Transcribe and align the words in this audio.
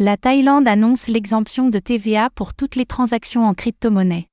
La 0.00 0.16
Thaïlande 0.16 0.68
annonce 0.68 1.08
l'exemption 1.08 1.70
de 1.70 1.80
TVA 1.80 2.30
pour 2.30 2.54
toutes 2.54 2.76
les 2.76 2.86
transactions 2.86 3.44
en 3.44 3.52
crypto-monnaie. 3.52 4.28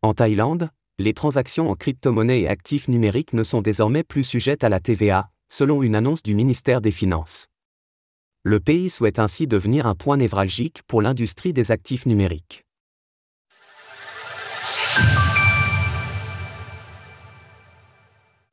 En 0.00 0.14
Thaïlande, 0.14 0.70
les 0.98 1.12
transactions 1.12 1.70
en 1.70 1.74
crypto-monnaie 1.74 2.40
et 2.40 2.48
actifs 2.48 2.88
numériques 2.88 3.34
ne 3.34 3.44
sont 3.44 3.60
désormais 3.60 4.04
plus 4.04 4.24
sujettes 4.24 4.64
à 4.64 4.70
la 4.70 4.80
TVA, 4.80 5.28
selon 5.50 5.82
une 5.82 5.94
annonce 5.94 6.22
du 6.22 6.34
ministère 6.34 6.80
des 6.80 6.92
Finances. 6.92 7.48
Le 8.42 8.58
pays 8.58 8.88
souhaite 8.88 9.18
ainsi 9.18 9.46
devenir 9.46 9.86
un 9.86 9.94
point 9.94 10.16
névralgique 10.16 10.82
pour 10.86 11.02
l'industrie 11.02 11.52
des 11.52 11.72
actifs 11.72 12.06
numériques. 12.06 12.64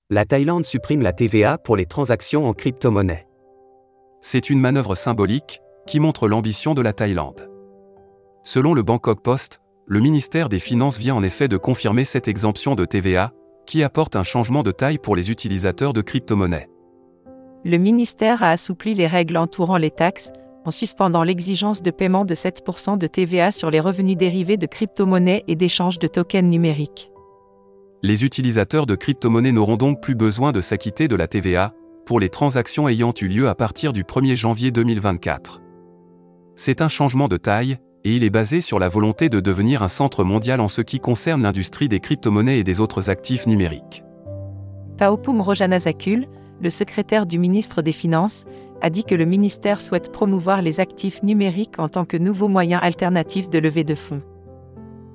La 0.09 0.25
Thaïlande 0.25 0.65
supprime 0.65 1.03
la 1.03 1.13
TVA 1.13 1.57
pour 1.57 1.77
les 1.77 1.85
transactions 1.85 2.49
en 2.49 2.53
crypto-monnaie. 2.53 3.25
C'est 4.19 4.49
une 4.49 4.59
manœuvre 4.59 4.95
symbolique, 4.95 5.61
qui 5.87 5.99
montre 5.99 6.27
l'ambition 6.27 6.75
de 6.75 6.81
la 6.81 6.93
Thaïlande. 6.93 7.49
Selon 8.43 8.75
le 8.75 8.83
Bangkok 8.83 9.21
Post, 9.23 9.61
le 9.87 9.99
ministère 9.99 10.49
des 10.49 10.59
Finances 10.59 10.99
vient 10.99 11.15
en 11.15 11.23
effet 11.23 11.47
de 11.47 11.57
confirmer 11.57 12.05
cette 12.05 12.27
exemption 12.27 12.75
de 12.75 12.85
TVA, 12.85 13.31
qui 13.65 13.83
apporte 13.83 14.15
un 14.15 14.23
changement 14.23 14.63
de 14.63 14.71
taille 14.71 14.97
pour 14.99 15.15
les 15.15 15.31
utilisateurs 15.31 15.93
de 15.93 16.01
crypto-monnaies. 16.01 16.69
Le 17.65 17.77
ministère 17.77 18.43
a 18.43 18.51
assoupli 18.51 18.93
les 18.93 19.07
règles 19.07 19.37
entourant 19.37 19.77
les 19.77 19.91
taxes, 19.91 20.31
en 20.65 20.71
suspendant 20.71 21.23
l'exigence 21.23 21.81
de 21.81 21.91
paiement 21.91 22.25
de 22.25 22.35
7% 22.35 22.97
de 22.97 23.07
TVA 23.07 23.51
sur 23.51 23.71
les 23.71 23.79
revenus 23.79 24.17
dérivés 24.17 24.57
de 24.57 24.65
crypto-monnaies 24.65 25.43
et 25.47 25.55
d'échange 25.55 25.99
de 25.99 26.07
tokens 26.07 26.49
numériques. 26.49 27.09
Les 28.03 28.25
utilisateurs 28.25 28.85
de 28.85 28.95
crypto-monnaies 28.95 29.53
n'auront 29.53 29.77
donc 29.77 30.01
plus 30.01 30.15
besoin 30.15 30.51
de 30.51 30.61
s'acquitter 30.61 31.07
de 31.07 31.15
la 31.15 31.27
TVA, 31.27 31.73
pour 32.05 32.19
les 32.19 32.29
transactions 32.29 32.87
ayant 32.87 33.13
eu 33.21 33.27
lieu 33.27 33.49
à 33.49 33.55
partir 33.55 33.91
du 33.91 34.03
1er 34.03 34.35
janvier 34.35 34.71
2024. 34.71 35.61
C'est 36.59 36.81
un 36.81 36.87
changement 36.87 37.27
de 37.27 37.37
taille, 37.37 37.77
et 38.03 38.15
il 38.15 38.23
est 38.23 38.31
basé 38.31 38.61
sur 38.61 38.79
la 38.79 38.89
volonté 38.89 39.29
de 39.29 39.39
devenir 39.39 39.83
un 39.83 39.87
centre 39.87 40.23
mondial 40.23 40.59
en 40.59 40.67
ce 40.67 40.81
qui 40.81 40.99
concerne 40.99 41.43
l'industrie 41.43 41.87
des 41.87 41.99
crypto-monnaies 41.99 42.57
et 42.57 42.63
des 42.63 42.79
autres 42.79 43.11
actifs 43.11 43.45
numériques. 43.45 44.03
Paopum 44.97 45.39
Rojanazakul, 45.39 46.25
le 46.59 46.69
secrétaire 46.71 47.27
du 47.27 47.37
ministre 47.37 47.83
des 47.83 47.91
Finances, 47.91 48.45
a 48.81 48.89
dit 48.89 49.03
que 49.03 49.13
le 49.13 49.25
ministère 49.25 49.83
souhaite 49.83 50.11
promouvoir 50.11 50.63
les 50.63 50.79
actifs 50.79 51.21
numériques 51.21 51.77
en 51.77 51.89
tant 51.89 52.05
que 52.05 52.17
nouveau 52.17 52.47
moyen 52.47 52.79
alternatif 52.79 53.51
de 53.51 53.59
levée 53.59 53.83
de 53.83 53.93
fonds. 53.93 54.23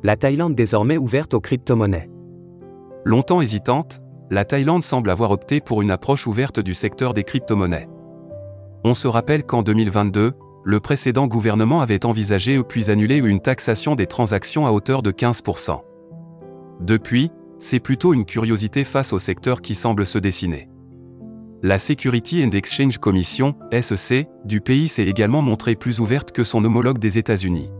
La 0.04 0.16
Thaïlande 0.16 0.54
désormais 0.54 0.96
ouverte 0.96 1.34
aux 1.34 1.40
crypto-monnaies. 1.40 2.08
Longtemps 3.04 3.40
hésitante, 3.40 4.00
la 4.30 4.44
Thaïlande 4.44 4.84
semble 4.84 5.10
avoir 5.10 5.32
opté 5.32 5.60
pour 5.60 5.82
une 5.82 5.90
approche 5.90 6.28
ouverte 6.28 6.60
du 6.60 6.72
secteur 6.72 7.14
des 7.14 7.24
crypto-monnaies. 7.24 7.88
On 8.84 8.94
se 8.94 9.08
rappelle 9.08 9.44
qu'en 9.44 9.62
2022, 9.62 10.34
le 10.64 10.80
précédent 10.80 11.26
gouvernement 11.26 11.80
avait 11.80 12.06
envisagé 12.06 12.62
puis 12.62 12.90
annulé 12.90 13.16
une 13.16 13.40
taxation 13.40 13.94
des 13.94 14.06
transactions 14.06 14.66
à 14.66 14.70
hauteur 14.70 15.02
de 15.02 15.10
15%. 15.10 15.80
Depuis, 16.80 17.30
c'est 17.58 17.80
plutôt 17.80 18.14
une 18.14 18.24
curiosité 18.24 18.84
face 18.84 19.12
au 19.12 19.18
secteur 19.18 19.60
qui 19.60 19.74
semble 19.74 20.06
se 20.06 20.18
dessiner. 20.18 20.68
La 21.62 21.78
Security 21.78 22.44
and 22.44 22.50
Exchange 22.50 22.98
Commission, 22.98 23.54
SEC, 23.72 24.28
du 24.44 24.60
pays 24.60 24.88
s'est 24.88 25.06
également 25.06 25.42
montrée 25.42 25.76
plus 25.76 26.00
ouverte 26.00 26.32
que 26.32 26.42
son 26.42 26.64
homologue 26.64 26.98
des 26.98 27.18
États-Unis. 27.18 27.70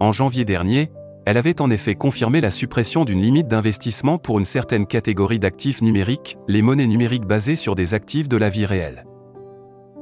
En 0.00 0.12
janvier 0.12 0.44
dernier, 0.46 0.90
elle 1.26 1.36
avait 1.36 1.60
en 1.60 1.70
effet 1.70 1.94
confirmé 1.94 2.40
la 2.40 2.50
suppression 2.50 3.04
d'une 3.04 3.20
limite 3.20 3.48
d'investissement 3.48 4.16
pour 4.16 4.38
une 4.38 4.44
certaine 4.44 4.86
catégorie 4.86 5.38
d'actifs 5.38 5.82
numériques, 5.82 6.38
les 6.48 6.62
monnaies 6.62 6.86
numériques 6.86 7.26
basées 7.26 7.56
sur 7.56 7.74
des 7.74 7.94
actifs 7.94 8.28
de 8.28 8.36
la 8.36 8.48
vie 8.48 8.64
réelle. 8.66 9.04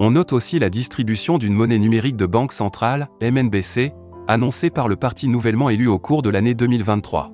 On 0.07 0.11
note 0.11 0.35
aussi 0.35 0.59
la 0.59 0.69
distribution 0.69 1.39
d'une 1.39 1.55
monnaie 1.55 1.79
numérique 1.79 2.17
de 2.17 2.27
banque 2.27 2.53
centrale, 2.53 3.09
MNBC, 3.23 3.95
annoncée 4.29 4.69
par 4.69 4.87
le 4.87 4.97
parti 4.97 5.29
nouvellement 5.29 5.71
élu 5.71 5.89
au 5.89 5.99
cours 5.99 6.21
de 6.21 6.29
l'année 6.29 6.53
2023. 6.53 7.33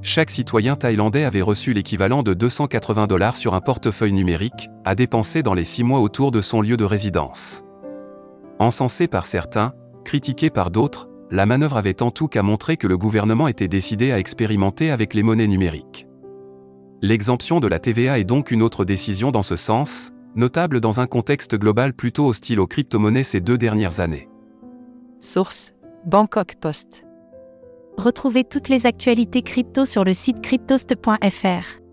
Chaque 0.00 0.30
citoyen 0.30 0.76
thaïlandais 0.76 1.24
avait 1.24 1.42
reçu 1.42 1.72
l'équivalent 1.72 2.22
de 2.22 2.32
280 2.32 3.08
dollars 3.08 3.34
sur 3.34 3.54
un 3.54 3.60
portefeuille 3.60 4.12
numérique, 4.12 4.68
à 4.84 4.94
dépenser 4.94 5.42
dans 5.42 5.52
les 5.52 5.64
six 5.64 5.82
mois 5.82 5.98
autour 5.98 6.30
de 6.30 6.40
son 6.40 6.60
lieu 6.60 6.76
de 6.76 6.84
résidence. 6.84 7.64
Encensée 8.60 9.08
par 9.08 9.26
certains, 9.26 9.72
critiquée 10.04 10.50
par 10.50 10.70
d'autres, 10.70 11.08
la 11.32 11.44
manœuvre 11.44 11.76
avait 11.76 12.04
en 12.04 12.12
tout 12.12 12.28
cas 12.28 12.44
montré 12.44 12.76
que 12.76 12.86
le 12.86 12.96
gouvernement 12.96 13.48
était 13.48 13.66
décidé 13.66 14.12
à 14.12 14.20
expérimenter 14.20 14.92
avec 14.92 15.12
les 15.12 15.24
monnaies 15.24 15.48
numériques. 15.48 16.06
L'exemption 17.02 17.58
de 17.58 17.66
la 17.66 17.80
TVA 17.80 18.20
est 18.20 18.24
donc 18.24 18.52
une 18.52 18.62
autre 18.62 18.84
décision 18.84 19.32
dans 19.32 19.42
ce 19.42 19.56
sens, 19.56 20.13
notable 20.36 20.80
dans 20.80 21.00
un 21.00 21.06
contexte 21.06 21.56
global 21.56 21.92
plutôt 21.92 22.26
hostile 22.26 22.60
aux 22.60 22.66
crypto-monnaies 22.66 23.24
ces 23.24 23.40
deux 23.40 23.58
dernières 23.58 24.00
années. 24.00 24.28
Source 25.20 25.72
Bangkok 26.06 26.56
Post. 26.60 27.04
Retrouvez 27.96 28.44
toutes 28.44 28.68
les 28.68 28.86
actualités 28.86 29.42
crypto 29.42 29.84
sur 29.84 30.04
le 30.04 30.12
site 30.12 30.40
cryptost.fr. 30.40 31.83